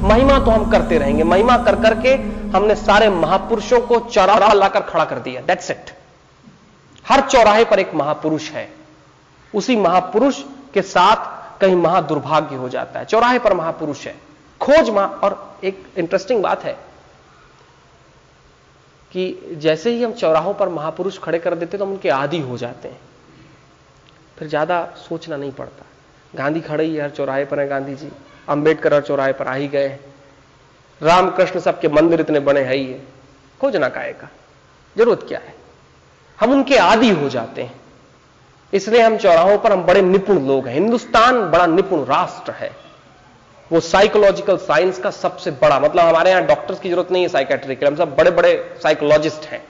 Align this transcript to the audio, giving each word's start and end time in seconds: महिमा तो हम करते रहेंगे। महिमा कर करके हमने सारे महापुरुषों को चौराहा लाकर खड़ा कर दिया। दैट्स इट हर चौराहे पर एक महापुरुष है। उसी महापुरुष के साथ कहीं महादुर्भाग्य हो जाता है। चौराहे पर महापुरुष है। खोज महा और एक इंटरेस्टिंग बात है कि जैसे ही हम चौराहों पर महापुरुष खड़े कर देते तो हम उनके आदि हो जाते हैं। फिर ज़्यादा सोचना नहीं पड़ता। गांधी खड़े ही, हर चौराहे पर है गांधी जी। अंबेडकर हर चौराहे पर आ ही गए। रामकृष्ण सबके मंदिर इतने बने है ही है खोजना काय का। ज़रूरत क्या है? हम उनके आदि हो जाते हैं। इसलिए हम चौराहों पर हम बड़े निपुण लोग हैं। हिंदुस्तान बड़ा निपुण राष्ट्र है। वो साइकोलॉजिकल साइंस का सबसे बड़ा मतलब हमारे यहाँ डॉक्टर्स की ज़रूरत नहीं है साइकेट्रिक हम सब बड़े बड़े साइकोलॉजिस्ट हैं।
महिमा 0.00 0.38
तो 0.38 0.50
हम 0.50 0.70
करते 0.70 0.98
रहेंगे। 0.98 1.24
महिमा 1.24 1.56
कर 1.64 1.80
करके 1.82 2.14
हमने 2.50 2.74
सारे 2.76 3.08
महापुरुषों 3.10 3.80
को 3.82 3.98
चौराहा 4.02 4.52
लाकर 4.54 4.80
खड़ा 4.82 5.04
कर 5.04 5.18
दिया। 5.20 5.40
दैट्स 5.42 5.70
इट 5.70 5.90
हर 7.04 7.20
चौराहे 7.22 7.64
पर 7.64 7.78
एक 7.78 7.94
महापुरुष 7.94 8.50
है। 8.50 8.68
उसी 9.54 9.76
महापुरुष 9.78 10.42
के 10.74 10.82
साथ 10.84 11.60
कहीं 11.60 11.76
महादुर्भाग्य 11.76 12.56
हो 12.56 12.68
जाता 12.68 12.98
है। 12.98 13.04
चौराहे 13.06 13.38
पर 13.38 13.54
महापुरुष 13.54 14.06
है। 14.06 14.14
खोज 14.60 14.90
महा 14.90 15.06
और 15.06 15.60
एक 15.64 15.84
इंटरेस्टिंग 15.98 16.42
बात 16.42 16.64
है 16.64 16.76
कि 19.12 19.56
जैसे 19.56 19.90
ही 19.90 20.02
हम 20.02 20.12
चौराहों 20.12 20.54
पर 20.54 20.68
महापुरुष 20.68 21.18
खड़े 21.18 21.38
कर 21.38 21.54
देते 21.54 21.78
तो 21.78 21.84
हम 21.84 21.92
उनके 21.92 22.08
आदि 22.10 22.40
हो 22.40 22.56
जाते 22.58 22.88
हैं। 22.88 23.00
फिर 24.38 24.48
ज़्यादा 24.48 24.84
सोचना 24.98 25.36
नहीं 25.36 25.52
पड़ता। 25.52 25.84
गांधी 26.34 26.60
खड़े 26.60 26.84
ही, 26.84 26.98
हर 26.98 27.10
चौराहे 27.10 27.44
पर 27.44 27.60
है 27.60 27.66
गांधी 27.68 27.94
जी। 27.94 28.10
अंबेडकर 28.48 28.94
हर 28.94 29.02
चौराहे 29.02 29.32
पर 29.32 29.48
आ 29.48 29.54
ही 29.54 29.68
गए। 29.68 29.88
रामकृष्ण 31.00 31.60
सबके 31.60 31.88
मंदिर 31.88 32.20
इतने 32.20 32.40
बने 32.40 32.60
है 32.60 32.74
ही 32.74 32.84
है 32.86 33.00
खोजना 33.60 33.88
काय 33.88 34.12
का। 34.12 34.28
ज़रूरत 34.96 35.24
क्या 35.28 35.38
है? 35.38 35.54
हम 36.38 36.52
उनके 36.52 36.76
आदि 36.76 37.10
हो 37.10 37.28
जाते 37.28 37.62
हैं। 37.62 37.74
इसलिए 38.72 39.02
हम 39.02 39.16
चौराहों 39.16 39.58
पर 39.58 39.72
हम 39.72 39.82
बड़े 39.82 40.02
निपुण 40.02 40.46
लोग 40.46 40.66
हैं। 40.66 40.74
हिंदुस्तान 40.74 41.40
बड़ा 41.50 41.66
निपुण 41.66 42.04
राष्ट्र 42.04 42.52
है। 42.52 42.70
वो 43.70 43.80
साइकोलॉजिकल 43.80 44.56
साइंस 44.56 44.98
का 44.98 45.10
सबसे 45.10 45.50
बड़ा 45.50 45.78
मतलब 45.80 46.04
हमारे 46.04 46.30
यहाँ 46.30 46.44
डॉक्टर्स 46.46 46.80
की 46.80 46.90
ज़रूरत 46.90 47.10
नहीं 47.12 47.22
है 47.22 47.28
साइकेट्रिक 47.28 47.84
हम 47.84 47.96
सब 47.96 48.14
बड़े 48.16 48.30
बड़े 48.30 48.52
साइकोलॉजिस्ट 48.82 49.46
हैं। 49.46 49.62